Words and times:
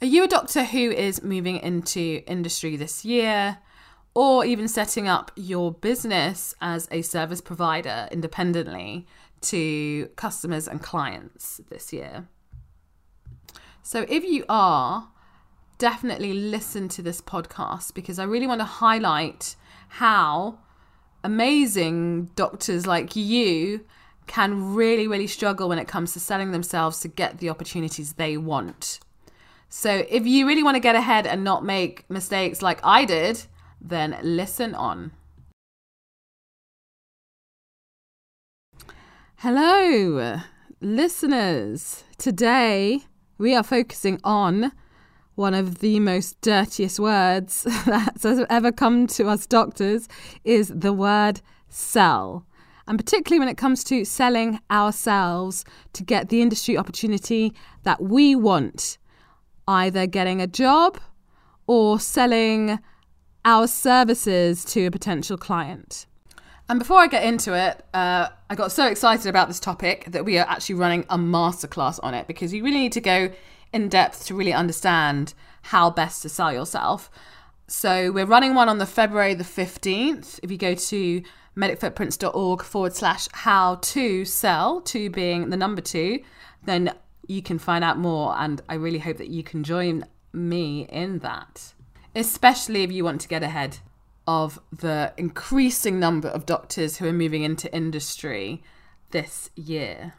Are 0.00 0.06
you 0.06 0.24
a 0.24 0.28
doctor 0.28 0.64
who 0.64 0.90
is 0.90 1.22
moving 1.22 1.58
into 1.58 2.22
industry 2.26 2.76
this 2.76 3.04
year? 3.04 3.58
Or 4.14 4.44
even 4.44 4.68
setting 4.68 5.08
up 5.08 5.32
your 5.34 5.72
business 5.72 6.54
as 6.60 6.86
a 6.90 7.02
service 7.02 7.40
provider 7.40 8.08
independently 8.12 9.06
to 9.42 10.06
customers 10.16 10.68
and 10.68 10.80
clients 10.80 11.60
this 11.68 11.92
year? 11.92 12.28
So, 13.82 14.06
if 14.08 14.24
you 14.24 14.44
are, 14.48 15.08
definitely 15.78 16.32
listen 16.32 16.88
to 16.90 17.02
this 17.02 17.20
podcast 17.20 17.94
because 17.94 18.18
I 18.18 18.24
really 18.24 18.46
want 18.46 18.60
to 18.60 18.66
highlight 18.66 19.56
how 19.88 20.58
amazing 21.22 22.26
doctors 22.36 22.86
like 22.86 23.16
you 23.16 23.84
can 24.26 24.74
really, 24.74 25.06
really 25.06 25.26
struggle 25.26 25.68
when 25.68 25.78
it 25.78 25.88
comes 25.88 26.12
to 26.12 26.20
selling 26.20 26.52
themselves 26.52 27.00
to 27.00 27.08
get 27.08 27.38
the 27.38 27.50
opportunities 27.50 28.14
they 28.14 28.36
want. 28.36 29.00
So, 29.76 30.04
if 30.08 30.24
you 30.24 30.46
really 30.46 30.62
want 30.62 30.76
to 30.76 30.80
get 30.80 30.94
ahead 30.94 31.26
and 31.26 31.42
not 31.42 31.64
make 31.64 32.08
mistakes 32.08 32.62
like 32.62 32.78
I 32.84 33.04
did, 33.04 33.44
then 33.80 34.16
listen 34.22 34.72
on. 34.72 35.10
Hello, 39.38 40.40
listeners. 40.80 42.04
Today 42.18 43.00
we 43.36 43.52
are 43.56 43.64
focusing 43.64 44.20
on 44.22 44.70
one 45.34 45.54
of 45.54 45.80
the 45.80 45.98
most 45.98 46.40
dirtiest 46.40 47.00
words 47.00 47.64
that 47.84 48.20
has 48.22 48.46
ever 48.48 48.70
come 48.70 49.08
to 49.08 49.26
us 49.26 49.44
doctors 49.44 50.08
is 50.44 50.68
the 50.68 50.92
word 50.92 51.40
sell. 51.68 52.46
And 52.86 52.96
particularly 52.96 53.40
when 53.40 53.48
it 53.48 53.58
comes 53.58 53.82
to 53.84 54.04
selling 54.04 54.60
ourselves 54.70 55.64
to 55.94 56.04
get 56.04 56.28
the 56.28 56.42
industry 56.42 56.78
opportunity 56.78 57.52
that 57.82 58.00
we 58.00 58.36
want, 58.36 58.98
either 59.66 60.06
getting 60.06 60.40
a 60.40 60.46
job 60.46 60.98
or 61.66 61.98
selling 61.98 62.78
our 63.44 63.66
services 63.66 64.64
to 64.64 64.86
a 64.86 64.90
potential 64.90 65.36
client. 65.36 66.06
And 66.68 66.78
before 66.78 66.98
I 66.98 67.08
get 67.08 67.24
into 67.24 67.54
it, 67.54 67.84
uh, 67.92 68.30
I 68.48 68.54
got 68.54 68.72
so 68.72 68.86
excited 68.86 69.26
about 69.26 69.48
this 69.48 69.60
topic 69.60 70.06
that 70.08 70.24
we 70.24 70.38
are 70.38 70.46
actually 70.48 70.76
running 70.76 71.04
a 71.10 71.18
masterclass 71.18 72.00
on 72.02 72.14
it 72.14 72.26
because 72.26 72.54
you 72.54 72.64
really 72.64 72.78
need 72.78 72.92
to 72.92 73.02
go 73.02 73.30
in 73.72 73.88
depth 73.88 74.26
to 74.26 74.34
really 74.34 74.52
understand 74.52 75.34
how 75.62 75.90
best 75.90 76.22
to 76.22 76.28
sell 76.28 76.52
yourself. 76.52 77.10
So 77.66 78.12
we're 78.12 78.24
running 78.24 78.54
one 78.54 78.68
on 78.68 78.78
the 78.78 78.86
February 78.86 79.34
the 79.34 79.44
15th. 79.44 80.40
If 80.42 80.50
you 80.50 80.56
go 80.56 80.74
to 80.74 81.22
medicfootprints.org 81.56 82.62
forward 82.62 82.94
slash 82.94 83.28
how 83.32 83.76
to 83.76 84.24
sell, 84.24 84.80
two 84.80 85.10
being 85.10 85.50
the 85.50 85.56
number 85.56 85.80
two, 85.80 86.20
then 86.64 86.94
you 87.28 87.42
can 87.42 87.58
find 87.58 87.84
out 87.84 87.98
more. 87.98 88.34
And 88.36 88.60
I 88.68 88.74
really 88.74 88.98
hope 88.98 89.18
that 89.18 89.28
you 89.28 89.42
can 89.42 89.64
join 89.64 90.04
me 90.32 90.86
in 90.90 91.20
that, 91.20 91.74
especially 92.14 92.82
if 92.82 92.92
you 92.92 93.04
want 93.04 93.20
to 93.22 93.28
get 93.28 93.42
ahead 93.42 93.78
of 94.26 94.58
the 94.72 95.12
increasing 95.16 96.00
number 96.00 96.28
of 96.28 96.46
doctors 96.46 96.96
who 96.96 97.06
are 97.06 97.12
moving 97.12 97.42
into 97.42 97.72
industry 97.74 98.62
this 99.10 99.50
year. 99.54 100.14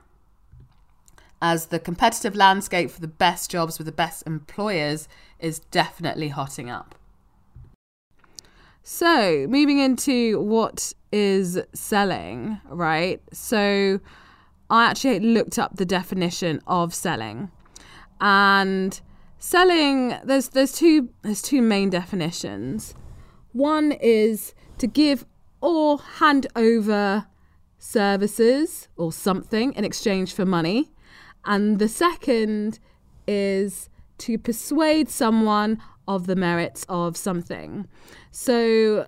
As 1.42 1.68
the 1.68 1.80
competitive 1.80 2.36
landscape 2.36 2.90
for 2.90 3.02
the 3.02 3.08
best 3.08 3.52
jobs 3.52 3.78
with 3.78 3.86
the 3.86 3.92
best 3.92 4.24
employers 4.26 5.08
is 5.40 5.60
definitely 5.60 6.30
hotting 6.30 6.70
up. 6.70 6.96
So, 8.84 9.48
moving 9.50 9.80
into 9.80 10.40
what 10.40 10.94
is 11.12 11.60
selling, 11.74 12.62
right? 12.70 13.20
So, 13.34 14.00
I 14.70 14.86
actually 14.86 15.20
looked 15.20 15.60
up 15.60 15.76
the 15.76 15.86
definition 15.86 16.62
of 16.68 16.94
selling. 16.94 17.52
And 18.22 19.00
selling 19.38 20.16
there's 20.24 20.50
there's 20.50 20.74
two 20.74 21.10
there's 21.22 21.42
two 21.42 21.62
main 21.62 21.90
definitions. 21.90 22.96
One 23.54 23.92
is 23.94 24.54
to 24.78 24.88
give 24.88 25.26
or 25.62 26.00
hand 26.00 26.48
over 26.56 27.28
services 27.78 28.88
or 28.98 29.12
something 29.12 29.74
in 29.74 29.86
exchange 29.86 30.34
for 30.34 30.46
money. 30.46 30.92
And 31.46 31.80
the 31.80 31.88
second 31.88 32.80
is 33.28 33.90
to 34.20 34.38
persuade 34.38 35.10
someone 35.10 35.82
of 36.08 36.28
the 36.28 36.36
merits 36.36 36.86
of 36.90 37.18
something. 37.18 37.88
So, 38.32 39.08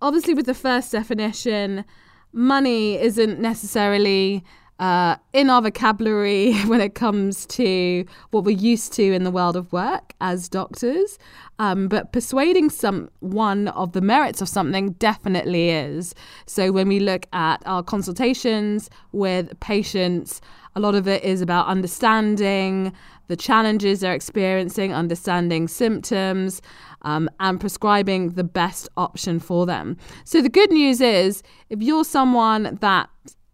obviously, 0.00 0.34
with 0.34 0.46
the 0.46 0.54
first 0.54 0.92
definition, 0.92 1.84
money 2.32 2.98
isn't 2.98 3.40
necessarily 3.40 4.44
uh, 4.78 5.16
in 5.32 5.50
our 5.50 5.62
vocabulary 5.62 6.54
when 6.66 6.80
it 6.80 6.94
comes 6.94 7.46
to 7.46 8.04
what 8.30 8.44
we're 8.44 8.56
used 8.56 8.92
to 8.94 9.12
in 9.12 9.24
the 9.24 9.30
world 9.30 9.56
of 9.56 9.72
work 9.72 10.14
as 10.20 10.48
doctors. 10.48 11.18
Um, 11.58 11.88
but 11.88 12.12
persuading 12.12 12.70
someone 12.70 13.68
of 13.68 13.92
the 13.92 14.00
merits 14.00 14.40
of 14.40 14.48
something 14.48 14.92
definitely 14.92 15.70
is. 15.70 16.14
So 16.46 16.72
when 16.72 16.88
we 16.88 16.98
look 16.98 17.26
at 17.32 17.62
our 17.66 17.82
consultations 17.82 18.90
with 19.12 19.58
patients, 19.60 20.40
a 20.74 20.80
lot 20.80 20.94
of 20.94 21.06
it 21.06 21.22
is 21.22 21.40
about 21.40 21.66
understanding 21.66 22.92
the 23.28 23.36
challenges 23.36 24.00
they're 24.00 24.14
experiencing, 24.14 24.92
understanding 24.92 25.68
symptoms, 25.68 26.60
um, 27.02 27.28
and 27.40 27.60
prescribing 27.60 28.30
the 28.30 28.44
best 28.44 28.88
option 28.96 29.38
for 29.38 29.66
them. 29.66 29.96
So 30.24 30.40
the 30.40 30.48
good 30.48 30.70
news 30.70 31.00
is 31.00 31.42
if 31.68 31.80
you're 31.80 32.04
someone 32.04 32.78
that 32.80 33.08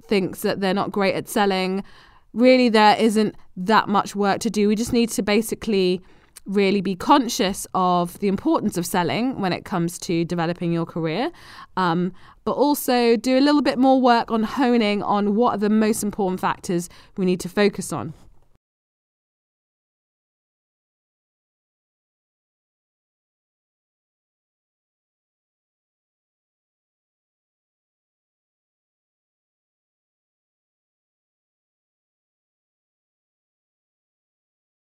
thinks 0.08 0.42
that 0.42 0.60
they're 0.60 0.74
not 0.74 0.90
great 0.90 1.14
at 1.14 1.28
selling, 1.28 1.84
really 2.32 2.68
there 2.68 2.96
isn't 2.98 3.34
that 3.56 3.88
much 3.88 4.16
work 4.16 4.40
to 4.40 4.50
do. 4.50 4.68
We 4.68 4.74
just 4.74 4.92
need 4.92 5.10
to 5.10 5.22
basically 5.22 6.00
really 6.46 6.80
be 6.80 6.96
conscious 6.96 7.66
of 7.74 8.18
the 8.20 8.28
importance 8.28 8.76
of 8.78 8.86
selling 8.86 9.38
when 9.38 9.52
it 9.52 9.64
comes 9.64 9.98
to 9.98 10.24
developing 10.24 10.72
your 10.72 10.86
career, 10.86 11.30
um, 11.76 12.12
but 12.44 12.52
also 12.52 13.16
do 13.16 13.38
a 13.38 13.42
little 13.42 13.60
bit 13.60 13.78
more 13.78 14.00
work 14.00 14.30
on 14.30 14.42
honing 14.42 15.02
on 15.02 15.34
what 15.34 15.54
are 15.54 15.58
the 15.58 15.68
most 15.68 16.02
important 16.02 16.40
factors 16.40 16.88
we 17.16 17.26
need 17.26 17.38
to 17.40 17.48
focus 17.48 17.92
on. 17.92 18.14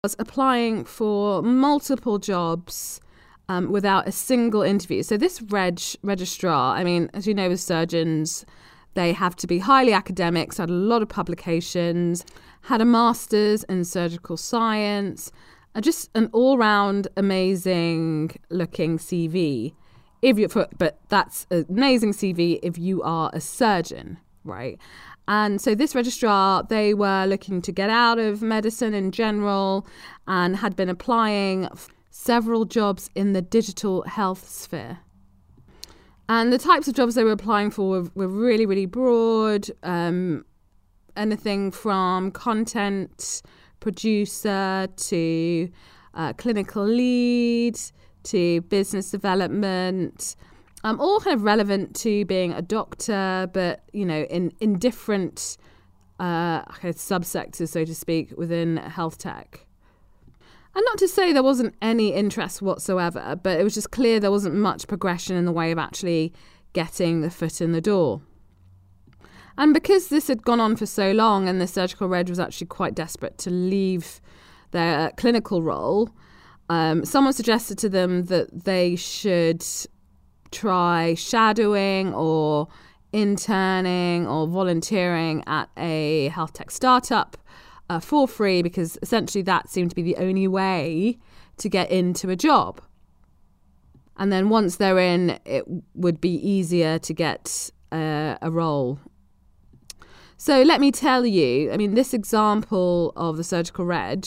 Was 0.06 0.14
applying 0.20 0.84
for 0.84 1.42
multiple 1.42 2.16
jobs 2.16 3.00
um, 3.48 3.72
without 3.72 4.06
a 4.06 4.12
single 4.12 4.62
interview. 4.62 5.02
So 5.02 5.16
this 5.16 5.42
reg 5.42 5.80
registrar, 6.04 6.76
I 6.76 6.84
mean, 6.84 7.10
as 7.12 7.26
you 7.26 7.34
know, 7.34 7.48
with 7.48 7.58
surgeons, 7.58 8.46
they 8.94 9.12
have 9.12 9.34
to 9.42 9.48
be 9.48 9.58
highly 9.58 9.92
academic, 9.92 10.52
so 10.52 10.62
had 10.62 10.70
a 10.70 10.72
lot 10.92 11.02
of 11.02 11.08
publications, 11.08 12.24
had 12.62 12.80
a 12.80 12.84
master's 12.84 13.64
in 13.64 13.84
surgical 13.84 14.36
science, 14.36 15.32
just 15.80 16.08
an 16.14 16.30
all-round 16.32 17.08
amazing 17.16 18.30
looking 18.48 18.98
CV. 18.98 19.74
If 20.22 20.38
you 20.38 20.46
but 20.78 21.00
that's 21.08 21.48
an 21.50 21.66
amazing 21.68 22.12
CV 22.12 22.60
if 22.62 22.78
you 22.78 23.02
are 23.02 23.30
a 23.32 23.40
surgeon, 23.40 24.18
right? 24.44 24.78
And 25.28 25.60
so, 25.60 25.74
this 25.74 25.94
registrar, 25.94 26.62
they 26.62 26.94
were 26.94 27.26
looking 27.26 27.60
to 27.62 27.72
get 27.72 27.90
out 27.90 28.18
of 28.18 28.42
medicine 28.42 28.94
in 28.94 29.10
general 29.10 29.86
and 30.26 30.56
had 30.56 30.76
been 30.76 30.88
applying 30.88 31.68
several 32.10 32.64
jobs 32.64 33.10
in 33.14 33.32
the 33.32 33.42
digital 33.42 34.02
health 34.02 34.48
sphere. 34.48 34.98
And 36.28 36.52
the 36.52 36.58
types 36.58 36.88
of 36.88 36.94
jobs 36.94 37.14
they 37.14 37.24
were 37.24 37.32
applying 37.32 37.70
for 37.70 37.88
were, 37.88 38.10
were 38.14 38.28
really, 38.28 38.66
really 38.66 38.86
broad. 38.86 39.70
Um, 39.82 40.44
anything 41.16 41.70
from 41.70 42.30
content 42.30 43.42
producer 43.80 44.88
to 44.96 45.68
uh, 46.14 46.32
clinical 46.34 46.84
lead 46.84 47.78
to 48.24 48.60
business 48.62 49.10
development 49.10 50.36
um, 50.84 51.00
all 51.00 51.20
kind 51.20 51.34
of 51.34 51.42
relevant 51.42 51.96
to 51.96 52.24
being 52.26 52.52
a 52.52 52.62
doctor, 52.62 53.48
but 53.52 53.82
you 53.92 54.04
know, 54.04 54.22
in 54.24 54.52
in 54.60 54.78
different 54.78 55.56
uh, 56.20 56.62
kind 56.64 56.94
of 56.94 56.96
subsectors, 56.96 57.68
so 57.68 57.84
to 57.84 57.94
speak, 57.94 58.32
within 58.36 58.76
health 58.76 59.18
tech. 59.18 59.66
And 60.74 60.84
not 60.84 60.98
to 60.98 61.08
say 61.08 61.32
there 61.32 61.42
wasn't 61.42 61.74
any 61.80 62.12
interest 62.12 62.60
whatsoever, 62.60 63.38
but 63.42 63.58
it 63.58 63.64
was 63.64 63.74
just 63.74 63.90
clear 63.90 64.20
there 64.20 64.30
wasn't 64.30 64.56
much 64.56 64.86
progression 64.86 65.34
in 65.34 65.46
the 65.46 65.52
way 65.52 65.72
of 65.72 65.78
actually 65.78 66.34
getting 66.74 67.22
the 67.22 67.30
foot 67.30 67.62
in 67.62 67.72
the 67.72 67.80
door. 67.80 68.20
And 69.56 69.72
because 69.72 70.08
this 70.08 70.28
had 70.28 70.42
gone 70.42 70.60
on 70.60 70.76
for 70.76 70.84
so 70.84 71.12
long 71.12 71.48
and 71.48 71.62
the 71.62 71.66
surgical 71.66 72.08
reg 72.08 72.28
was 72.28 72.38
actually 72.38 72.66
quite 72.66 72.94
desperate 72.94 73.38
to 73.38 73.50
leave 73.50 74.20
their 74.72 75.12
clinical 75.16 75.62
role, 75.62 76.10
um, 76.68 77.06
someone 77.06 77.32
suggested 77.32 77.78
to 77.78 77.88
them 77.88 78.24
that 78.24 78.64
they 78.64 78.96
should 78.96 79.64
try 80.50 81.14
shadowing 81.14 82.14
or 82.14 82.68
interning 83.12 84.26
or 84.26 84.46
volunteering 84.46 85.42
at 85.46 85.68
a 85.76 86.28
health 86.28 86.52
tech 86.52 86.70
startup 86.70 87.36
uh, 87.88 88.00
for 88.00 88.26
free 88.26 88.62
because 88.62 88.98
essentially 89.02 89.42
that 89.42 89.68
seemed 89.68 89.90
to 89.90 89.96
be 89.96 90.02
the 90.02 90.16
only 90.16 90.48
way 90.48 91.18
to 91.56 91.68
get 91.68 91.90
into 91.90 92.30
a 92.30 92.36
job. 92.36 92.80
And 94.16 94.32
then 94.32 94.48
once 94.48 94.76
they're 94.76 94.98
in, 94.98 95.38
it 95.44 95.64
would 95.94 96.20
be 96.20 96.34
easier 96.34 96.98
to 96.98 97.14
get 97.14 97.70
uh, 97.92 98.36
a 98.40 98.50
role. 98.50 98.98
So 100.38 100.62
let 100.62 100.80
me 100.80 100.90
tell 100.90 101.24
you, 101.24 101.72
I 101.72 101.76
mean, 101.76 101.94
this 101.94 102.12
example 102.12 103.12
of 103.16 103.36
the 103.36 103.44
surgical 103.44 103.84
reg, 103.84 104.26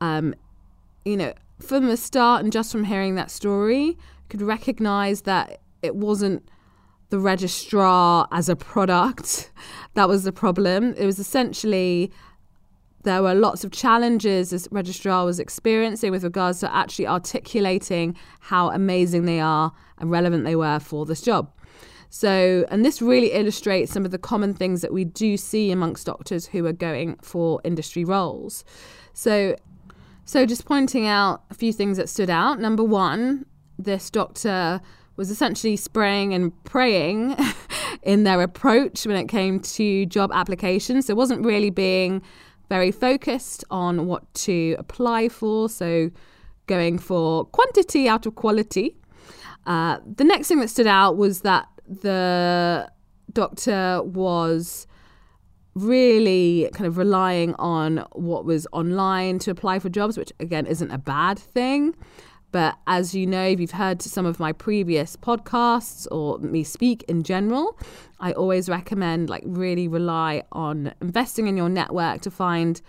um, 0.00 0.34
you 1.04 1.16
know, 1.16 1.34
from 1.60 1.86
the 1.86 1.96
start 1.96 2.42
and 2.42 2.52
just 2.52 2.70
from 2.72 2.84
hearing 2.84 3.14
that 3.14 3.30
story, 3.30 3.96
could 4.28 4.42
recognize 4.42 5.22
that 5.22 5.60
it 5.82 5.96
wasn't 5.96 6.48
the 7.10 7.18
registrar 7.18 8.26
as 8.32 8.48
a 8.48 8.56
product 8.56 9.50
that 9.94 10.08
was 10.08 10.24
the 10.24 10.32
problem. 10.32 10.94
It 10.96 11.06
was 11.06 11.18
essentially 11.18 12.12
there 13.04 13.22
were 13.22 13.34
lots 13.34 13.62
of 13.62 13.70
challenges 13.70 14.50
this 14.50 14.66
registrar 14.72 15.24
was 15.24 15.38
experiencing 15.38 16.10
with 16.10 16.24
regards 16.24 16.58
to 16.58 16.74
actually 16.74 17.06
articulating 17.06 18.16
how 18.40 18.70
amazing 18.70 19.26
they 19.26 19.38
are 19.38 19.72
and 19.98 20.10
relevant 20.10 20.44
they 20.44 20.56
were 20.56 20.80
for 20.80 21.06
this 21.06 21.20
job. 21.20 21.50
So, 22.10 22.66
and 22.68 22.84
this 22.84 23.00
really 23.00 23.32
illustrates 23.32 23.92
some 23.92 24.04
of 24.04 24.10
the 24.10 24.18
common 24.18 24.54
things 24.54 24.80
that 24.82 24.92
we 24.92 25.04
do 25.04 25.36
see 25.36 25.70
amongst 25.70 26.06
doctors 26.06 26.46
who 26.46 26.66
are 26.66 26.72
going 26.72 27.16
for 27.22 27.60
industry 27.62 28.04
roles. 28.04 28.64
So, 29.12 29.56
so 30.24 30.44
just 30.44 30.64
pointing 30.64 31.06
out 31.06 31.42
a 31.50 31.54
few 31.54 31.72
things 31.72 31.96
that 31.98 32.08
stood 32.08 32.30
out. 32.30 32.60
Number 32.60 32.82
one, 32.82 33.46
this 33.78 34.10
doctor 34.10 34.80
was 35.16 35.30
essentially 35.30 35.76
spraying 35.76 36.34
and 36.34 36.52
praying 36.64 37.36
in 38.02 38.24
their 38.24 38.42
approach 38.42 39.06
when 39.06 39.16
it 39.16 39.28
came 39.28 39.60
to 39.60 40.06
job 40.06 40.30
applications. 40.32 41.06
So, 41.06 41.12
it 41.12 41.16
wasn't 41.16 41.44
really 41.44 41.70
being 41.70 42.22
very 42.68 42.90
focused 42.90 43.64
on 43.70 44.06
what 44.06 44.32
to 44.34 44.76
apply 44.78 45.28
for. 45.28 45.68
So, 45.68 46.10
going 46.66 46.98
for 46.98 47.44
quantity 47.46 48.08
out 48.08 48.26
of 48.26 48.34
quality. 48.34 48.96
Uh, 49.66 49.98
the 50.16 50.24
next 50.24 50.48
thing 50.48 50.60
that 50.60 50.68
stood 50.68 50.86
out 50.86 51.16
was 51.16 51.40
that 51.42 51.68
the 51.88 52.90
doctor 53.32 54.02
was 54.02 54.86
really 55.74 56.70
kind 56.72 56.86
of 56.86 56.96
relying 56.96 57.54
on 57.56 57.98
what 58.12 58.44
was 58.44 58.66
online 58.72 59.38
to 59.40 59.50
apply 59.50 59.78
for 59.78 59.88
jobs, 59.88 60.16
which 60.16 60.32
again 60.40 60.66
isn't 60.66 60.90
a 60.90 60.98
bad 60.98 61.38
thing. 61.38 61.94
But 62.56 62.78
as 62.86 63.14
you 63.14 63.26
know, 63.26 63.42
if 63.44 63.60
you've 63.60 63.72
heard 63.72 64.00
some 64.00 64.24
of 64.24 64.40
my 64.40 64.50
previous 64.50 65.14
podcasts 65.14 66.06
or 66.10 66.38
me 66.38 66.64
speak 66.64 67.04
in 67.06 67.22
general, 67.22 67.78
I 68.18 68.32
always 68.32 68.70
recommend 68.70 69.28
like 69.28 69.42
really 69.44 69.88
rely 69.88 70.42
on 70.52 70.94
investing 71.02 71.48
in 71.48 71.58
your 71.58 71.68
network 71.68 72.22
to 72.22 72.30
find 72.30 72.80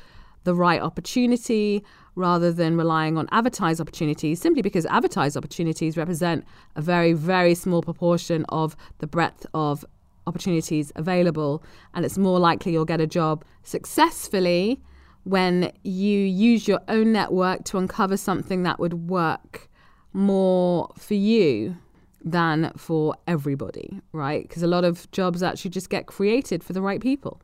the 0.46 0.56
right 0.56 0.82
opportunity 0.82 1.84
rather 2.16 2.50
than 2.54 2.78
relying 2.78 3.18
on 3.18 3.28
advertised 3.34 3.82
opportunities 3.82 4.40
simply 4.40 4.62
because 4.62 4.86
advertised 4.86 5.36
opportunities 5.36 5.98
represent 5.98 6.46
a 6.78 6.82
very 6.82 7.12
very 7.12 7.54
small 7.54 7.82
proportion 7.82 8.46
of 8.48 8.78
the 9.00 9.08
breadth 9.08 9.46
of 9.54 9.84
opportunities 10.28 10.94
available. 10.96 11.62
And 11.94 12.06
it's 12.06 12.18
more 12.18 12.40
likely 12.40 12.72
you'll 12.72 12.86
get 12.86 13.02
a 13.02 13.08
job 13.08 13.44
successfully 13.64 14.82
when 15.30 15.72
you 15.84 16.20
use 16.20 16.68
your 16.68 16.80
own 16.88 17.12
network 17.12 17.64
to 17.66 17.78
uncover 17.78 18.18
something 18.18 18.64
that 18.64 18.80
would 18.80 19.10
work 19.10 19.70
more 20.14 20.92
for 20.98 21.16
you 21.16 21.78
than 22.24 22.72
for 22.78 23.16
everybody, 23.28 24.02
right? 24.12 24.48
Because 24.48 24.64
a 24.64 24.68
lot 24.68 24.84
of 24.84 25.10
jobs 25.12 25.44
actually 25.44 25.72
just 25.72 25.90
get 25.90 26.08
created 26.08 26.64
for 26.64 26.74
the 26.74 26.82
right 26.82 27.02
people. 27.02 27.42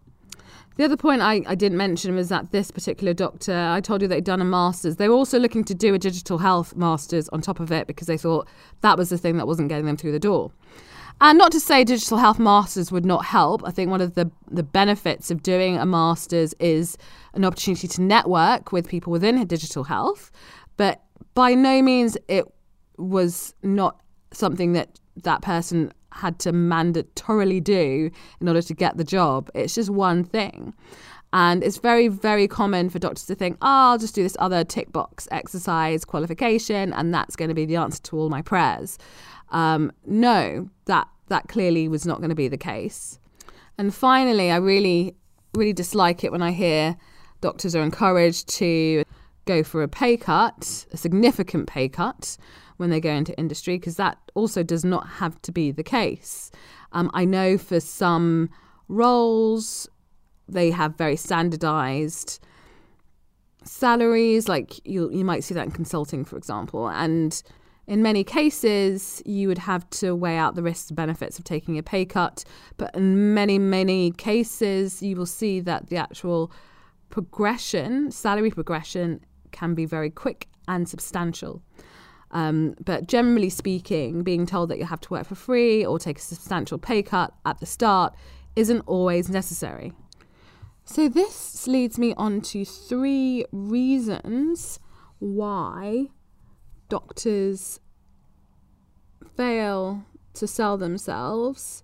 The 0.76 0.84
other 0.84 0.98
point 0.98 1.22
I, 1.22 1.44
I 1.46 1.54
didn't 1.54 1.78
mention 1.78 2.16
was 2.16 2.30
that 2.30 2.52
this 2.52 2.72
particular 2.72 3.14
doctor, 3.14 3.56
I 3.56 3.80
told 3.80 4.02
you 4.02 4.08
they'd 4.08 4.24
done 4.24 4.42
a 4.42 4.46
master's. 4.46 4.96
They 4.96 5.08
were 5.08 5.16
also 5.16 5.38
looking 5.38 5.64
to 5.66 5.76
do 5.76 5.94
a 5.94 6.00
digital 6.00 6.40
health 6.40 6.76
master's 6.76 7.30
on 7.30 7.42
top 7.42 7.60
of 7.60 7.72
it 7.72 7.86
because 7.86 8.08
they 8.08 8.18
thought 8.18 8.48
that 8.82 8.98
was 8.98 9.10
the 9.10 9.18
thing 9.18 9.38
that 9.38 9.46
wasn't 9.46 9.70
getting 9.70 9.86
them 9.86 9.98
through 9.98 10.14
the 10.14 10.20
door. 10.20 10.52
And 11.22 11.38
not 11.38 11.52
to 11.54 11.60
say 11.60 11.84
digital 11.84 12.18
health 12.18 12.40
masters 12.40 12.92
would 12.92 13.06
not 13.06 13.26
help. 13.26 13.64
I 13.66 13.72
think 13.72 13.90
one 13.90 14.02
of 14.02 14.16
the, 14.16 14.30
the 14.52 14.64
benefits 14.64 15.32
of 15.32 15.42
doing 15.42 15.78
a 15.78 15.86
master's 15.86 16.54
is 16.60 16.98
an 17.34 17.46
opportunity 17.46 17.88
to 17.88 18.02
network 18.02 18.72
with 18.72 18.88
people 18.88 19.12
within 19.12 19.46
digital 19.48 19.86
health. 19.86 20.32
But 20.76 21.02
by 21.34 21.54
no 21.54 21.82
means 21.82 22.18
it 22.28 22.46
was 22.98 23.54
not 23.64 24.02
something 24.32 24.74
that 24.74 25.00
that 25.24 25.42
person 25.42 25.94
had 26.12 26.40
to 26.40 26.52
mandatorily 26.52 27.64
do 27.64 28.12
in 28.40 28.48
order 28.48 28.62
to 28.62 28.74
get 28.74 28.98
the 28.98 29.04
job. 29.04 29.50
It's 29.56 29.76
just 29.76 29.90
one 29.90 30.24
thing. 30.24 30.74
And 31.32 31.64
it's 31.64 31.78
very, 31.78 32.08
very 32.10 32.48
common 32.48 32.92
for 32.92 33.00
doctors 33.00 33.26
to 33.26 33.36
think, 33.36 33.58
oh, 33.64 33.92
I'll 33.92 33.98
just 33.98 34.14
do 34.14 34.22
this 34.22 34.38
other 34.40 34.64
tick 34.64 34.92
box 34.92 35.28
exercise 35.32 36.06
qualification, 36.06 36.94
and 36.94 37.12
that's 37.12 37.36
going 37.36 37.50
to 37.50 37.56
be 37.56 37.66
the 37.66 37.76
answer 37.76 38.00
to 38.04 38.18
all 38.18 38.30
my 38.30 38.44
prayers. 38.44 39.00
Um, 39.54 39.92
no, 40.06 40.70
that 40.86 41.08
that 41.30 41.48
clearly 41.48 41.88
was 41.88 42.06
not 42.06 42.18
going 42.18 42.30
to 42.30 42.36
be 42.36 42.50
the 42.50 42.58
case. 42.58 43.20
And 43.78 43.94
finally, 43.94 44.52
I 44.52 44.58
really, 44.58 45.16
really 45.56 45.74
dislike 45.74 46.24
it 46.24 46.32
when 46.32 46.42
I 46.42 46.52
hear 46.52 46.98
doctors 47.40 47.76
are 47.76 47.82
encouraged 47.82 48.48
to 48.50 49.04
go 49.46 49.64
for 49.64 49.84
a 49.84 49.88
pay 49.88 50.18
cut, 50.18 50.86
a 50.92 50.98
significant 50.98 51.68
pay 51.68 51.88
cut, 51.90 52.38
when 52.78 52.90
they 52.90 53.00
go 53.00 53.12
into 53.12 53.38
industry, 53.38 53.78
because 53.78 53.98
that 53.98 54.18
also 54.34 54.64
does 54.64 54.84
not 54.84 55.08
have 55.08 55.42
to 55.44 55.52
be 55.52 55.72
the 55.72 55.84
case. 55.84 56.52
Um, 56.92 57.10
I 57.14 57.26
know 57.26 57.58
for 57.58 57.80
some 57.80 58.50
roles, 58.88 59.88
they 60.48 60.72
have 60.72 60.98
very 60.98 61.16
standardized 61.16 62.40
salaries, 63.64 64.50
like 64.50 64.86
you 64.86 65.10
you 65.12 65.24
might 65.24 65.44
see 65.44 65.54
that 65.54 65.66
in 65.66 65.72
consulting, 65.72 66.26
for 66.26 66.38
example, 66.38 66.90
and 66.90 67.42
in 67.86 68.02
many 68.02 68.24
cases, 68.24 69.22
you 69.26 69.48
would 69.50 69.58
have 69.58 69.90
to 69.92 70.16
weigh 70.16 70.38
out 70.38 70.56
the 70.56 70.64
risks 70.64 70.90
and 70.90 70.96
benefits 70.96 71.38
of 71.38 71.44
taking 71.44 71.78
a 71.78 71.84
pay 71.84 72.06
cut. 72.06 72.46
But 72.78 72.96
in 72.96 73.34
many, 73.34 73.60
many 73.60 74.12
cases, 74.12 75.04
you 75.04 75.18
will 75.18 75.26
see 75.26 75.60
that 75.62 75.88
the 75.88 75.98
actual 75.98 76.52
progression, 77.10 78.10
salary 78.12 78.52
progression, 78.52 79.20
can 79.52 79.74
be 79.76 79.86
very 79.86 80.10
quick 80.10 80.48
and 80.68 80.88
substantial. 80.88 81.62
Um, 82.32 82.76
but 82.84 83.08
generally 83.08 83.50
speaking, 83.50 84.24
being 84.24 84.46
told 84.46 84.70
that 84.70 84.80
you 84.80 84.86
have 84.86 85.02
to 85.02 85.10
work 85.10 85.28
for 85.28 85.36
free 85.36 85.86
or 85.86 86.00
take 86.00 86.18
a 86.18 86.22
substantial 86.22 86.78
pay 86.78 87.04
cut 87.04 87.34
at 87.46 87.60
the 87.60 87.66
start 87.66 88.16
isn't 88.56 88.82
always 88.88 89.30
necessary. 89.30 89.94
So, 90.86 91.08
this 91.08 91.66
leads 91.68 91.98
me 91.98 92.14
on 92.18 92.42
to 92.42 92.66
three 92.66 93.46
reasons 93.52 94.80
why 95.20 96.08
doctors 96.90 97.80
fail 99.36 100.06
to 100.34 100.48
sell 100.48 100.78
themselves 100.78 101.84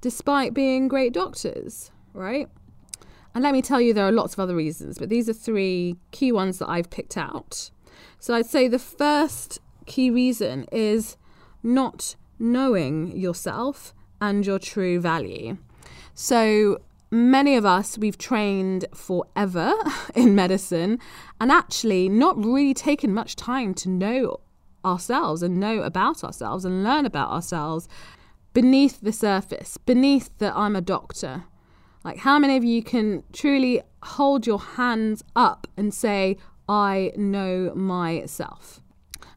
despite 0.00 0.52
being 0.52 0.88
great 0.88 1.12
doctors, 1.12 1.90
right? 2.12 2.48
And 3.34 3.42
let 3.42 3.52
me 3.52 3.62
tell 3.62 3.80
you, 3.80 3.94
there 3.94 4.06
are 4.06 4.12
lots 4.12 4.34
of 4.34 4.40
other 4.40 4.54
reasons, 4.54 4.98
but 4.98 5.08
these 5.08 5.28
are 5.28 5.32
three 5.32 5.96
key 6.10 6.32
ones 6.32 6.58
that 6.58 6.68
I've 6.68 6.90
picked 6.90 7.16
out. 7.16 7.70
So 8.18 8.34
I'd 8.34 8.46
say 8.46 8.68
the 8.68 8.78
first 8.78 9.60
key 9.86 10.10
reason 10.10 10.66
is 10.70 11.16
not 11.62 12.16
knowing 12.38 13.16
yourself 13.16 13.94
and 14.20 14.44
your 14.44 14.58
true 14.58 15.00
value. 15.00 15.56
So 16.14 16.78
many 17.12 17.56
of 17.56 17.64
us, 17.64 17.98
we've 17.98 18.18
trained 18.18 18.86
forever 18.94 19.74
in 20.14 20.34
medicine 20.34 20.98
and 21.40 21.52
actually 21.52 22.08
not 22.08 22.42
really 22.42 22.74
taken 22.74 23.14
much 23.14 23.36
time 23.36 23.74
to 23.74 23.88
know 23.88 24.40
ourselves 24.84 25.42
and 25.42 25.60
know 25.60 25.82
about 25.82 26.24
ourselves 26.24 26.64
and 26.64 26.82
learn 26.82 27.06
about 27.06 27.30
ourselves 27.30 27.86
beneath 28.52 29.00
the 29.00 29.12
surface, 29.12 29.76
beneath 29.76 30.36
the 30.38 30.56
I'm 30.56 30.74
a 30.74 30.80
doctor. 30.80 31.44
Like, 32.04 32.18
how 32.18 32.38
many 32.38 32.56
of 32.56 32.64
you 32.64 32.82
can 32.82 33.22
truly 33.32 33.82
hold 34.02 34.46
your 34.46 34.58
hands 34.58 35.22
up 35.36 35.68
and 35.76 35.94
say, 35.94 36.36
I 36.68 37.12
know 37.16 37.72
myself? 37.74 38.80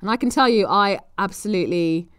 And 0.02 0.10
I 0.10 0.18
can 0.18 0.30
tell 0.30 0.50
you, 0.50 0.66
I 0.66 1.00
absolutely 1.18 2.10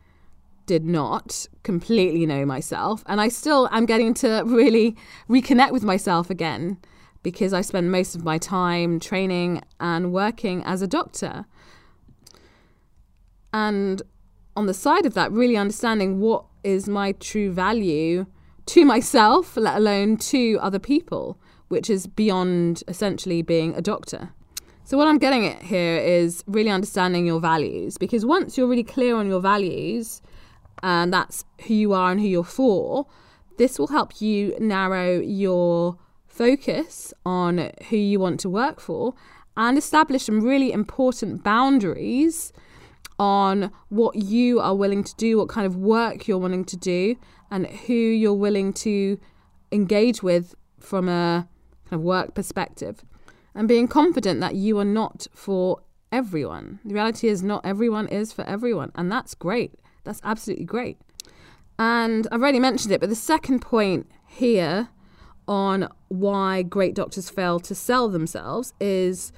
did 0.66 0.84
not 0.84 1.46
completely 1.62 2.26
know 2.26 2.44
myself. 2.44 3.02
And 3.06 3.20
I 3.20 3.28
still 3.28 3.68
am 3.72 3.86
getting 3.86 4.14
to 4.14 4.42
really 4.46 4.96
reconnect 5.28 5.72
with 5.72 5.84
myself 5.84 6.30
again 6.30 6.78
because 7.22 7.52
I 7.52 7.60
spend 7.60 7.90
most 7.90 8.14
of 8.14 8.24
my 8.24 8.38
time 8.38 9.00
training 9.00 9.62
and 9.80 10.12
working 10.12 10.62
as 10.64 10.82
a 10.82 10.86
doctor. 10.86 11.46
And 13.52 14.02
on 14.54 14.66
the 14.66 14.74
side 14.74 15.06
of 15.06 15.14
that, 15.14 15.32
really 15.32 15.56
understanding 15.56 16.20
what 16.20 16.44
is 16.62 16.88
my 16.88 17.12
true 17.12 17.50
value 17.52 18.26
to 18.66 18.84
myself, 18.84 19.56
let 19.56 19.76
alone 19.76 20.16
to 20.16 20.58
other 20.60 20.78
people, 20.78 21.38
which 21.68 21.88
is 21.88 22.06
beyond 22.06 22.82
essentially 22.88 23.42
being 23.42 23.74
a 23.74 23.82
doctor. 23.82 24.30
So, 24.84 24.96
what 24.96 25.08
I'm 25.08 25.18
getting 25.18 25.46
at 25.46 25.62
here 25.62 25.96
is 25.96 26.44
really 26.46 26.70
understanding 26.70 27.26
your 27.26 27.40
values 27.40 27.98
because 27.98 28.24
once 28.24 28.56
you're 28.56 28.68
really 28.68 28.84
clear 28.84 29.16
on 29.16 29.26
your 29.26 29.40
values, 29.40 30.22
and 30.82 31.12
that's 31.12 31.44
who 31.66 31.74
you 31.74 31.92
are 31.92 32.12
and 32.12 32.20
who 32.20 32.26
you're 32.26 32.44
for, 32.44 33.06
this 33.58 33.78
will 33.78 33.88
help 33.88 34.20
you 34.20 34.56
narrow 34.58 35.20
your 35.20 35.98
focus 36.26 37.14
on 37.24 37.70
who 37.88 37.96
you 37.96 38.20
want 38.20 38.40
to 38.40 38.50
work 38.50 38.80
for 38.80 39.14
and 39.56 39.78
establish 39.78 40.24
some 40.24 40.42
really 40.42 40.70
important 40.72 41.42
boundaries 41.42 42.52
on 43.18 43.72
what 43.88 44.16
you 44.16 44.60
are 44.60 44.74
willing 44.74 45.02
to 45.02 45.14
do, 45.16 45.38
what 45.38 45.48
kind 45.48 45.66
of 45.66 45.76
work 45.76 46.28
you're 46.28 46.38
wanting 46.38 46.64
to 46.64 46.76
do, 46.76 47.16
and 47.50 47.66
who 47.66 47.94
you're 47.94 48.34
willing 48.34 48.72
to 48.72 49.18
engage 49.72 50.22
with 50.22 50.54
from 50.78 51.08
a 51.08 51.48
kind 51.88 51.98
of 51.98 52.02
work 52.02 52.34
perspective. 52.34 53.02
And 53.54 53.66
being 53.66 53.88
confident 53.88 54.40
that 54.40 54.54
you 54.54 54.78
are 54.78 54.84
not 54.84 55.26
for 55.32 55.80
everyone. 56.12 56.80
The 56.84 56.92
reality 56.92 57.28
is, 57.28 57.42
not 57.42 57.64
everyone 57.64 58.08
is 58.08 58.32
for 58.32 58.44
everyone, 58.44 58.92
and 58.94 59.10
that's 59.10 59.34
great. 59.34 59.72
That's 60.06 60.20
absolutely 60.24 60.64
great. 60.64 60.98
And 61.78 62.26
I've 62.32 62.40
already 62.40 62.60
mentioned 62.60 62.92
it, 62.92 63.00
but 63.00 63.10
the 63.10 63.14
second 63.14 63.60
point 63.60 64.06
here 64.26 64.88
on 65.46 65.88
why 66.08 66.62
great 66.62 66.94
doctors 66.94 67.28
fail 67.28 67.60
to 67.60 67.74
sell 67.74 68.08
themselves 68.08 68.72
is 68.80 69.32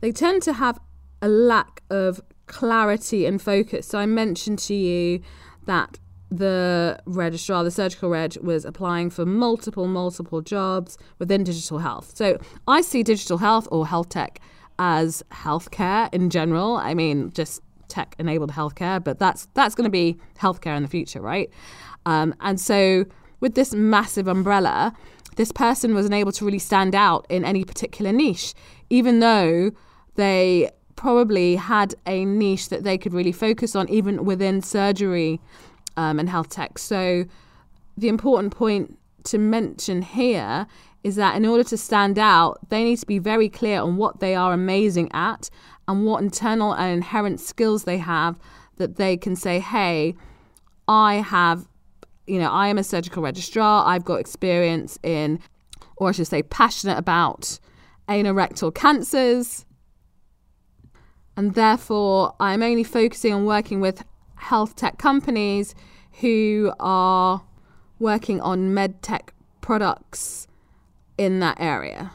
they 0.00 0.10
tend 0.10 0.42
to 0.42 0.54
have 0.54 0.78
a 1.22 1.28
lack 1.28 1.82
of 1.90 2.20
clarity 2.46 3.24
and 3.26 3.40
focus. 3.40 3.86
So 3.86 3.98
I 3.98 4.06
mentioned 4.06 4.58
to 4.60 4.74
you 4.74 5.20
that 5.66 5.98
the 6.30 6.98
registrar, 7.06 7.62
the 7.62 7.70
surgical 7.70 8.10
reg, 8.10 8.36
was 8.42 8.64
applying 8.64 9.10
for 9.10 9.24
multiple, 9.24 9.86
multiple 9.86 10.40
jobs 10.40 10.98
within 11.18 11.44
digital 11.44 11.78
health. 11.78 12.12
So 12.16 12.38
I 12.66 12.80
see 12.80 13.02
digital 13.02 13.38
health 13.38 13.68
or 13.70 13.86
health 13.86 14.08
tech 14.08 14.40
as 14.78 15.22
healthcare 15.30 16.12
in 16.12 16.30
general. 16.30 16.76
I 16.76 16.94
mean, 16.94 17.30
just 17.32 17.62
tech 17.94 18.14
enabled 18.18 18.50
healthcare, 18.50 19.02
but 19.02 19.18
that's 19.18 19.48
that's 19.54 19.74
going 19.74 19.84
to 19.84 19.90
be 19.90 20.18
healthcare 20.38 20.76
in 20.76 20.82
the 20.82 20.88
future, 20.88 21.20
right? 21.20 21.50
Um, 22.06 22.34
and 22.40 22.60
so 22.60 23.06
with 23.40 23.54
this 23.54 23.74
massive 23.74 24.26
umbrella, 24.28 24.92
this 25.36 25.52
person 25.52 25.94
wasn't 25.94 26.14
able 26.14 26.32
to 26.32 26.44
really 26.44 26.58
stand 26.58 26.94
out 26.94 27.26
in 27.28 27.44
any 27.44 27.64
particular 27.64 28.12
niche, 28.12 28.54
even 28.90 29.20
though 29.20 29.70
they 30.14 30.70
probably 30.96 31.56
had 31.56 31.94
a 32.06 32.24
niche 32.24 32.68
that 32.68 32.84
they 32.84 32.96
could 32.96 33.12
really 33.12 33.32
focus 33.32 33.74
on, 33.74 33.88
even 33.88 34.24
within 34.24 34.62
surgery 34.62 35.40
um, 35.96 36.18
and 36.18 36.28
health 36.28 36.48
tech. 36.48 36.78
So, 36.78 37.24
the 37.96 38.08
important 38.08 38.54
point 38.54 38.98
to 39.24 39.38
mention 39.38 40.02
here 40.02 40.66
is 41.02 41.16
that 41.16 41.36
in 41.36 41.44
order 41.44 41.64
to 41.64 41.76
stand 41.76 42.18
out, 42.18 42.58
they 42.70 42.82
need 42.82 42.96
to 42.96 43.06
be 43.06 43.18
very 43.18 43.48
clear 43.48 43.80
on 43.80 43.96
what 43.96 44.20
they 44.20 44.34
are 44.34 44.52
amazing 44.52 45.10
at 45.12 45.50
and 45.88 46.06
what 46.06 46.22
internal 46.22 46.72
and 46.72 46.92
inherent 46.92 47.40
skills 47.40 47.84
they 47.84 47.98
have 47.98 48.38
that 48.76 48.96
they 48.96 49.16
can 49.16 49.36
say, 49.36 49.60
hey, 49.60 50.14
I 50.88 51.16
have, 51.16 51.66
you 52.26 52.38
know, 52.38 52.50
I 52.50 52.68
am 52.68 52.78
a 52.78 52.84
surgical 52.84 53.22
registrar, 53.22 53.86
I've 53.86 54.04
got 54.04 54.16
experience 54.16 54.98
in, 55.02 55.40
or 55.96 56.08
I 56.08 56.12
should 56.12 56.26
say, 56.26 56.42
passionate 56.42 56.98
about 56.98 57.58
anorectal 58.08 58.74
cancers. 58.74 59.64
And 61.36 61.54
therefore, 61.54 62.34
I'm 62.38 62.62
only 62.62 62.84
focusing 62.84 63.32
on 63.32 63.44
working 63.44 63.80
with 63.80 64.04
health 64.36 64.76
tech 64.76 64.98
companies 64.98 65.74
who 66.20 66.72
are 66.78 67.42
working 67.98 68.40
on 68.40 68.74
med 68.74 69.02
tech 69.02 69.34
products 69.60 70.46
in 71.18 71.40
that 71.40 71.58
area. 71.60 72.12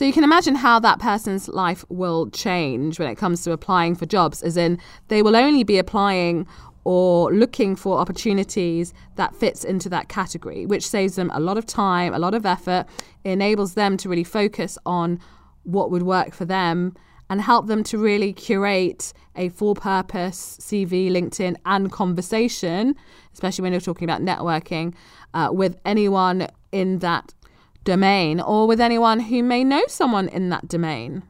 So 0.00 0.06
you 0.06 0.14
can 0.14 0.24
imagine 0.24 0.54
how 0.54 0.80
that 0.80 0.98
person's 0.98 1.46
life 1.46 1.84
will 1.90 2.30
change 2.30 2.98
when 2.98 3.10
it 3.10 3.16
comes 3.16 3.42
to 3.42 3.52
applying 3.52 3.94
for 3.94 4.06
jobs, 4.06 4.42
as 4.42 4.56
in 4.56 4.78
they 5.08 5.20
will 5.20 5.36
only 5.36 5.62
be 5.62 5.76
applying 5.76 6.46
or 6.84 7.30
looking 7.34 7.76
for 7.76 7.98
opportunities 7.98 8.94
that 9.16 9.34
fits 9.34 9.62
into 9.62 9.90
that 9.90 10.08
category, 10.08 10.64
which 10.64 10.88
saves 10.88 11.16
them 11.16 11.30
a 11.34 11.38
lot 11.38 11.58
of 11.58 11.66
time, 11.66 12.14
a 12.14 12.18
lot 12.18 12.32
of 12.32 12.46
effort, 12.46 12.86
enables 13.24 13.74
them 13.74 13.98
to 13.98 14.08
really 14.08 14.24
focus 14.24 14.78
on 14.86 15.20
what 15.64 15.90
would 15.90 16.04
work 16.04 16.32
for 16.32 16.46
them 16.46 16.96
and 17.28 17.42
help 17.42 17.66
them 17.66 17.84
to 17.84 17.98
really 17.98 18.32
curate 18.32 19.12
a 19.36 19.50
full 19.50 19.74
purpose 19.74 20.56
CV, 20.62 21.10
LinkedIn, 21.10 21.56
and 21.66 21.92
conversation, 21.92 22.96
especially 23.34 23.64
when 23.64 23.72
you're 23.72 23.82
talking 23.82 24.08
about 24.08 24.22
networking 24.22 24.94
uh, 25.34 25.50
with 25.52 25.78
anyone 25.84 26.48
in 26.72 27.00
that 27.00 27.34
domain 27.84 28.40
or 28.40 28.66
with 28.66 28.80
anyone 28.80 29.20
who 29.20 29.42
may 29.42 29.64
know 29.64 29.82
someone 29.88 30.28
in 30.28 30.48
that 30.50 30.68
domain. 30.68 31.22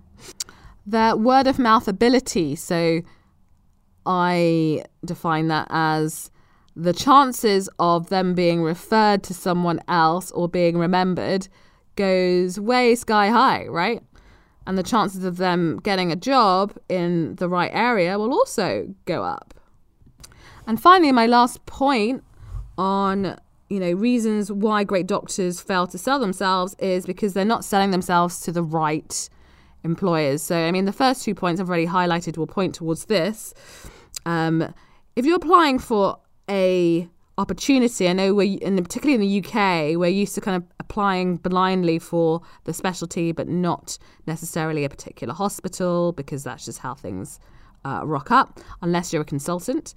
Their 0.87 1.17
word 1.17 1.47
of 1.47 1.59
mouth 1.59 1.87
ability. 1.89 2.57
So 2.57 3.03
I 4.07 4.85
define 5.05 5.49
that 5.49 5.69
as 5.71 6.31
the 6.75 6.93
chances 6.93 7.69
of 7.79 8.09
them 8.09 8.35
being 8.35 8.63
referred 8.63 9.23
to 9.25 9.35
someone 9.35 9.81
else 9.89 10.31
or 10.33 10.49
being 10.49 10.79
remembered 10.79 11.49
goes 11.97 12.59
way 12.59 12.95
sky 12.95 13.29
high, 13.29 13.67
right? 13.67 14.03
and 14.71 14.79
the 14.79 14.83
chances 14.83 15.25
of 15.25 15.37
them 15.37 15.81
getting 15.83 16.13
a 16.13 16.17
job 16.17 16.77
in 16.89 17.35
the 17.37 17.49
right 17.49 17.73
area 17.75 18.17
will 18.19 18.33
also 18.33 18.95
go 19.05 19.25
up. 19.25 19.53
And 20.65 20.81
finally, 20.81 21.11
my 21.11 21.27
last 21.27 21.67
point 21.67 22.23
on 22.79 23.37
you 23.71 23.81
know 23.81 23.93
reasons 23.93 24.53
why 24.53 24.85
great 24.85 25.07
doctors 25.07 25.61
fail 25.61 25.87
to 25.87 25.97
sell 25.97 26.19
themselves 26.19 26.75
is 26.79 27.07
because 27.07 27.33
they're 27.33 27.45
not 27.45 27.65
selling 27.65 27.91
themselves 27.91 28.41
to 28.41 28.53
the 28.53 28.63
right 28.63 29.31
employers. 29.85 30.43
So 30.43 30.57
I 30.57 30.71
mean, 30.71 30.85
the 30.85 30.93
first 30.93 31.25
two 31.25 31.35
points 31.35 31.61
I've 31.61 31.69
already 31.69 31.87
highlighted 31.87 32.37
will 32.37 32.47
point 32.47 32.75
towards 32.75 33.07
this. 33.07 33.55
Um, 34.27 34.75
if 35.17 35.25
you're 35.25 35.37
applying 35.37 35.79
for 35.79 36.19
a 36.49 37.09
opportunity. 37.41 38.07
I 38.07 38.13
know 38.13 38.35
we're, 38.35 38.59
and 38.63 38.77
particularly 38.85 39.15
in 39.15 39.21
the 39.21 39.49
UK, 39.49 39.97
we're 39.97 40.11
used 40.11 40.35
to 40.35 40.43
kind 40.43 40.57
of 40.57 40.65
applying 40.79 41.37
blindly 41.39 41.99
for 41.99 42.43
the 42.65 42.75
specialty, 42.75 43.33
but 43.33 43.49
not 43.49 43.99
necessarily 44.27 44.85
a 44.85 44.91
particular 44.91 45.33
hospital 45.33 46.13
because 46.13 46.45
that's 46.45 46.67
just 46.67 46.81
how 46.81 46.95
things 46.95 47.41
uh, 47.85 48.03
rock 48.05 48.31
up, 48.31 48.61
unless 48.83 49.13
you're 49.13 49.23
a 49.23 49.25
consultant. 49.25 49.95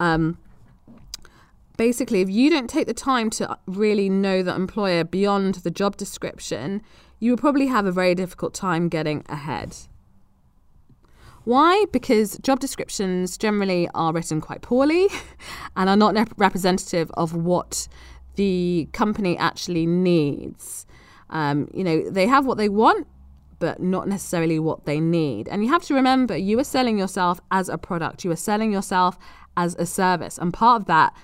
Um, 0.00 0.38
basically, 1.76 2.20
if 2.20 2.30
you 2.30 2.50
don't 2.50 2.68
take 2.68 2.86
the 2.86 2.94
time 2.94 3.30
to 3.30 3.58
really 3.66 4.08
know 4.08 4.42
the 4.42 4.54
employer 4.54 5.04
beyond 5.04 5.56
the 5.56 5.70
job 5.70 5.96
description, 5.96 6.82
you 7.18 7.32
will 7.32 7.38
probably 7.38 7.66
have 7.66 7.86
a 7.86 7.92
very 7.92 8.14
difficult 8.14 8.54
time 8.54 8.88
getting 8.88 9.24
ahead. 9.28 9.76
Why? 11.44 11.84
Because 11.92 12.38
job 12.38 12.58
descriptions 12.58 13.38
generally 13.38 13.88
are 13.94 14.12
written 14.12 14.40
quite 14.40 14.62
poorly 14.62 15.08
and 15.76 15.88
are 15.88 15.96
not 15.96 16.16
representative 16.36 17.10
of 17.14 17.34
what 17.34 17.86
the 18.34 18.88
company 18.92 19.38
actually 19.38 19.86
needs. 19.86 20.86
Um, 21.30 21.70
you 21.72 21.84
know, 21.84 22.10
they 22.10 22.26
have 22.26 22.46
what 22.46 22.58
they 22.58 22.68
want, 22.68 23.06
but 23.58 23.80
not 23.80 24.08
necessarily 24.08 24.58
what 24.58 24.86
they 24.86 25.00
need. 25.00 25.48
And 25.48 25.64
you 25.64 25.70
have 25.70 25.82
to 25.84 25.94
remember, 25.94 26.36
you 26.36 26.58
are 26.58 26.64
selling 26.64 26.98
yourself 26.98 27.40
as 27.50 27.68
a 27.68 27.78
product, 27.78 28.24
you 28.24 28.30
are 28.30 28.36
selling 28.36 28.72
yourself 28.72 29.16
as 29.56 29.74
a 29.76 29.86
service. 29.86 30.38
And 30.38 30.52
part 30.52 30.82
of 30.82 30.86
that 30.88 31.14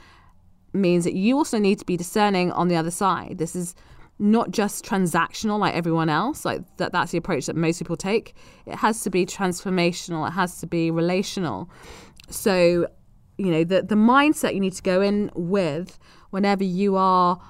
means 0.72 1.04
that 1.04 1.14
you 1.14 1.36
also 1.36 1.58
need 1.58 1.78
to 1.78 1.84
be 1.84 1.96
discerning 1.96 2.50
on 2.52 2.68
the 2.68 2.76
other 2.76 2.90
side. 2.90 3.38
This 3.38 3.54
is 3.54 3.74
not 4.18 4.50
just 4.50 4.84
transactional 4.84 5.58
like 5.58 5.74
everyone 5.74 6.08
else 6.08 6.44
like 6.44 6.60
that 6.76 6.92
that's 6.92 7.10
the 7.10 7.18
approach 7.18 7.46
that 7.46 7.56
most 7.56 7.78
people 7.78 7.96
take. 7.96 8.34
It 8.66 8.76
has 8.76 9.02
to 9.02 9.10
be 9.10 9.26
transformational. 9.26 10.28
It 10.28 10.32
has 10.32 10.60
to 10.60 10.66
be 10.66 10.90
relational. 10.90 11.68
So 12.30 12.86
you 13.38 13.50
know 13.50 13.64
the 13.64 13.82
the 13.82 13.94
mindset 13.94 14.54
you 14.54 14.60
need 14.60 14.74
to 14.74 14.82
go 14.82 15.00
in 15.00 15.30
with 15.34 15.98
whenever 16.30 16.62
you 16.62 16.96
are 16.96 17.40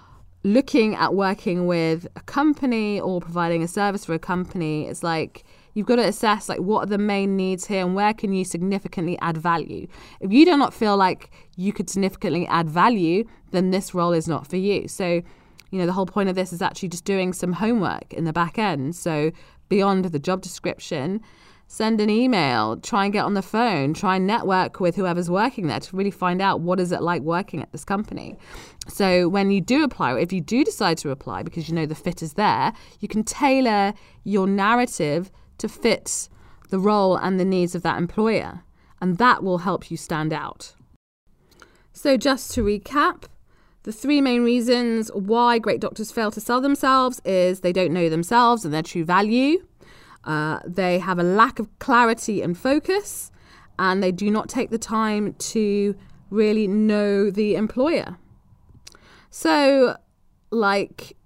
looking 0.44 0.94
at 0.94 1.14
working 1.14 1.66
with 1.66 2.06
a 2.16 2.20
company 2.20 3.00
or 3.00 3.20
providing 3.20 3.62
a 3.62 3.68
service 3.68 4.04
for 4.04 4.14
a 4.14 4.18
company 4.18 4.88
is 4.88 5.02
like 5.02 5.44
you've 5.74 5.86
got 5.86 5.96
to 5.96 6.06
assess 6.06 6.48
like 6.48 6.60
what 6.60 6.84
are 6.84 6.86
the 6.86 6.98
main 6.98 7.36
needs 7.36 7.66
here 7.66 7.84
and 7.84 7.94
where 7.94 8.14
can 8.14 8.32
you 8.32 8.44
significantly 8.44 9.18
add 9.20 9.36
value 9.36 9.86
if 10.20 10.32
you 10.32 10.44
do 10.44 10.56
not 10.56 10.74
feel 10.74 10.96
like 10.96 11.30
you 11.56 11.72
could 11.72 11.88
significantly 11.88 12.46
add 12.46 12.68
value 12.68 13.24
then 13.50 13.70
this 13.70 13.94
role 13.94 14.12
is 14.12 14.28
not 14.28 14.46
for 14.46 14.56
you 14.56 14.86
so 14.88 15.22
you 15.72 15.78
know, 15.78 15.86
the 15.86 15.92
whole 15.92 16.06
point 16.06 16.28
of 16.28 16.36
this 16.36 16.52
is 16.52 16.62
actually 16.62 16.90
just 16.90 17.04
doing 17.04 17.32
some 17.32 17.54
homework 17.54 18.12
in 18.12 18.24
the 18.24 18.32
back 18.32 18.58
end. 18.58 18.94
So 18.94 19.32
beyond 19.70 20.04
the 20.04 20.18
job 20.18 20.42
description, 20.42 21.22
send 21.66 21.98
an 21.98 22.10
email, 22.10 22.76
try 22.76 23.04
and 23.04 23.12
get 23.12 23.24
on 23.24 23.32
the 23.32 23.42
phone, 23.42 23.94
try 23.94 24.16
and 24.16 24.26
network 24.26 24.80
with 24.80 24.94
whoever's 24.94 25.30
working 25.30 25.68
there 25.68 25.80
to 25.80 25.96
really 25.96 26.10
find 26.10 26.42
out 26.42 26.60
what 26.60 26.78
is 26.78 26.92
it 26.92 27.00
like 27.00 27.22
working 27.22 27.62
at 27.62 27.72
this 27.72 27.86
company. 27.86 28.36
So 28.86 29.30
when 29.30 29.50
you 29.50 29.62
do 29.62 29.82
apply, 29.82 30.18
if 30.20 30.30
you 30.30 30.42
do 30.42 30.62
decide 30.62 30.98
to 30.98 31.10
apply 31.10 31.42
because 31.42 31.70
you 31.70 31.74
know 31.74 31.86
the 31.86 31.94
fit 31.94 32.22
is 32.22 32.34
there, 32.34 32.74
you 33.00 33.08
can 33.08 33.24
tailor 33.24 33.94
your 34.24 34.46
narrative 34.46 35.32
to 35.62 35.69
fit 35.69 36.28
the 36.69 36.78
role 36.78 37.16
and 37.16 37.38
the 37.38 37.45
needs 37.45 37.75
of 37.75 37.83
that 37.83 37.99
employer. 37.99 38.62
And 39.00 39.19
that 39.19 39.42
will 39.42 39.59
help 39.59 39.90
you 39.90 39.97
stand 39.97 40.33
out. 40.33 40.75
So 41.92 42.16
just 42.16 42.52
to 42.54 42.62
recap, 42.62 43.25
the 43.85 43.92
three 43.92 44.21
main 44.21 44.42
reasons 44.42 45.11
why 45.14 45.59
great 45.59 45.81
doctors 45.81 46.11
fail 46.11 46.31
to 46.33 46.40
sell 46.40 46.61
themselves 46.61 47.21
is 47.25 47.61
they 47.61 47.73
don't 47.73 47.92
know 47.92 48.09
themselves 48.09 48.64
and 48.64 48.75
their 48.75 48.83
true 48.83 49.04
value. 49.04 49.64
Uh, 50.25 50.61
they 50.64 50.99
have 50.99 51.19
a 51.19 51.25
lack 51.25 51.59
of 51.59 51.69
clarity 51.78 52.42
and 52.42 52.57
focus, 52.57 53.33
and 53.78 54.02
they 54.02 54.12
do 54.12 54.31
not 54.31 54.49
take 54.49 54.71
the 54.71 54.78
time 54.78 55.35
to 55.35 55.97
really 56.31 56.66
know 56.69 57.31
the 57.31 57.54
employer. 57.57 58.16
So, 59.31 59.97
like 60.50 61.16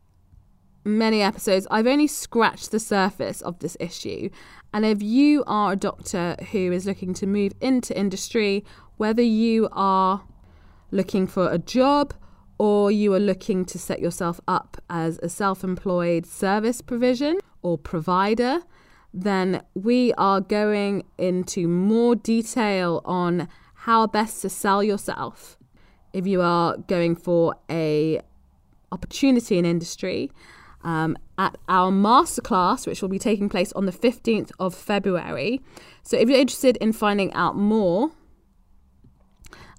many 0.86 1.20
episodes, 1.20 1.66
I've 1.70 1.86
only 1.86 2.06
scratched 2.06 2.70
the 2.70 2.80
surface 2.80 3.42
of 3.42 3.58
this 3.58 3.76
issue. 3.80 4.30
And 4.72 4.86
if 4.86 5.02
you 5.02 5.44
are 5.46 5.72
a 5.72 5.76
doctor 5.76 6.36
who 6.52 6.72
is 6.72 6.86
looking 6.86 7.12
to 7.14 7.26
move 7.26 7.52
into 7.60 7.98
industry, 7.98 8.64
whether 8.96 9.22
you 9.22 9.68
are 9.72 10.22
looking 10.90 11.26
for 11.26 11.50
a 11.50 11.58
job 11.58 12.14
or 12.58 12.90
you 12.90 13.12
are 13.12 13.20
looking 13.20 13.64
to 13.66 13.78
set 13.78 14.00
yourself 14.00 14.40
up 14.48 14.80
as 14.88 15.18
a 15.22 15.28
self 15.28 15.62
employed 15.62 16.24
service 16.24 16.80
provision 16.80 17.38
or 17.62 17.76
provider, 17.76 18.60
then 19.12 19.62
we 19.74 20.12
are 20.14 20.40
going 20.40 21.04
into 21.18 21.68
more 21.68 22.14
detail 22.14 23.02
on 23.04 23.48
how 23.74 24.06
best 24.06 24.42
to 24.42 24.48
sell 24.48 24.82
yourself 24.82 25.56
if 26.12 26.26
you 26.26 26.40
are 26.40 26.76
going 26.86 27.14
for 27.14 27.54
a 27.70 28.20
opportunity 28.92 29.58
in 29.58 29.64
industry 29.64 30.30
um, 30.82 31.16
at 31.38 31.56
our 31.68 31.90
masterclass, 31.90 32.86
which 32.86 33.02
will 33.02 33.08
be 33.08 33.18
taking 33.18 33.48
place 33.48 33.72
on 33.72 33.86
the 33.86 33.92
15th 33.92 34.50
of 34.58 34.74
February. 34.74 35.60
So 36.02 36.16
if 36.16 36.28
you're 36.28 36.38
interested 36.38 36.76
in 36.78 36.92
finding 36.92 37.32
out 37.34 37.56
more, 37.56 38.12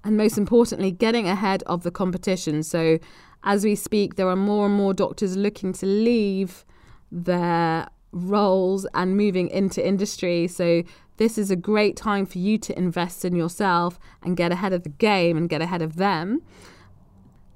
and 0.08 0.16
most 0.16 0.38
importantly, 0.38 0.90
getting 0.90 1.28
ahead 1.28 1.64
of 1.64 1.84
the 1.84 1.92
competition. 1.92 2.64
So, 2.64 2.98
as 3.44 3.66
we 3.66 3.76
speak, 3.76 4.16
there 4.16 4.30
are 4.30 4.38
more 4.38 4.66
and 4.66 4.74
more 4.74 4.94
doctors 4.94 5.36
looking 5.36 5.74
to 5.74 5.86
leave 5.86 6.66
their 7.12 7.90
roles 8.14 8.88
and 8.94 9.18
moving 9.18 9.50
into 9.50 9.86
industry. 9.86 10.48
So, 10.48 10.84
this 11.18 11.38
is 11.38 11.52
a 11.52 11.58
great 11.58 11.98
time 11.98 12.26
for 12.26 12.38
you 12.38 12.58
to 12.60 12.78
invest 12.78 13.26
in 13.26 13.36
yourself 13.36 14.00
and 14.24 14.38
get 14.38 14.54
ahead 14.54 14.72
of 14.72 14.84
the 14.84 14.90
game 14.90 15.36
and 15.36 15.50
get 15.50 15.62
ahead 15.62 15.82
of 15.82 15.98
them. 15.98 16.42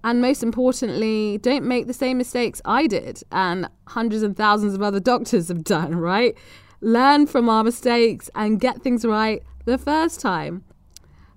And 0.03 0.21
most 0.21 0.41
importantly, 0.41 1.37
don't 1.37 1.65
make 1.65 1.87
the 1.87 1.93
same 1.93 2.17
mistakes 2.17 2.61
I 2.65 2.87
did 2.87 3.21
and 3.31 3.69
hundreds 3.87 4.23
and 4.23 4.35
thousands 4.35 4.73
of 4.73 4.81
other 4.81 4.99
doctors 4.99 5.49
have 5.49 5.63
done, 5.63 5.95
right? 5.95 6.35
Learn 6.81 7.27
from 7.27 7.49
our 7.49 7.63
mistakes 7.63 8.29
and 8.33 8.59
get 8.59 8.81
things 8.81 9.05
right 9.05 9.43
the 9.65 9.77
first 9.77 10.19
time. 10.19 10.63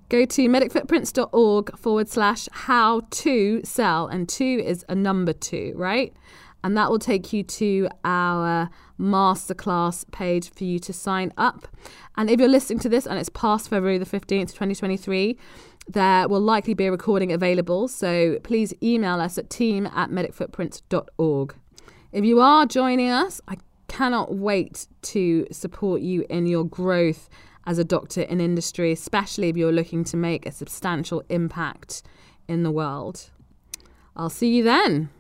Go 0.09 0.25
to 0.25 0.49
medicfootprints.org 0.49 1.79
forward 1.79 2.09
slash 2.09 2.49
how 2.53 3.01
to 3.11 3.61
sell, 3.65 4.07
and 4.07 4.29
two 4.29 4.63
is 4.65 4.85
a 4.89 4.95
number 4.95 5.33
two, 5.33 5.73
right? 5.77 6.15
And 6.63 6.77
that 6.77 6.91
will 6.91 6.99
take 6.99 7.33
you 7.33 7.43
to 7.43 7.89
our 8.05 8.71
masterclass 8.99 10.11
page 10.13 10.51
for 10.51 10.65
you 10.65 10.79
to 10.79 10.93
sign 10.93 11.33
up. 11.37 11.69
And 12.17 12.31
if 12.31 12.39
you're 12.41 12.49
listening 12.49 12.79
to 12.81 12.89
this 12.89 13.07
and 13.07 13.19
it's 13.19 13.29
past 13.29 13.69
February 13.69 13.99
the 13.99 14.07
15th, 14.07 14.53
2023, 14.53 15.39
there 15.87 16.29
will 16.29 16.41
likely 16.41 16.75
be 16.75 16.87
a 16.87 16.91
recording 16.91 17.33
available. 17.33 17.89
So 17.89 18.39
please 18.43 18.73
email 18.83 19.21
us 19.21 19.39
at 19.39 19.51
team 19.51 19.87
at 19.87 20.11
medicfootprints.org. 20.11 21.55
If 22.13 22.25
you 22.25 22.41
are 22.41 22.67
joining 22.67 23.11
us, 23.11 23.41
I 23.49 23.57
cannot 23.89 24.35
wait 24.35 24.87
to 25.03 25.47
support 25.51 26.01
you 26.01 26.25
in 26.31 26.47
your 26.47 26.65
growth 26.65 27.29
as 27.67 27.79
a 27.79 27.85
doctor 27.85 28.23
in 28.23 28.41
industry, 28.41 28.93
especially 28.93 29.49
if 29.49 29.57
you're 29.57 29.73
looking 29.73 30.05
to 30.05 30.17
make 30.17 30.47
a 30.47 30.53
substantial 30.53 31.23
impact 31.29 32.03
in 32.49 32.63
the 32.63 32.71
world. 32.71 33.31
I'll 34.17 34.31
see 34.31 34.55
you 34.55 34.63
then. 34.63 35.11